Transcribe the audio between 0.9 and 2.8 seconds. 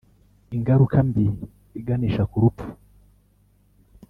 mbi iganisha ku rupfu